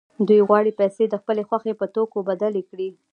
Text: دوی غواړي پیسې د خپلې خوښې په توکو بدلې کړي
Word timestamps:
دوی 0.27 0.39
غواړي 0.47 0.71
پیسې 0.79 1.03
د 1.07 1.15
خپلې 1.21 1.43
خوښې 1.49 1.73
په 1.79 1.85
توکو 1.95 2.19
بدلې 2.29 2.63
کړي 2.69 2.89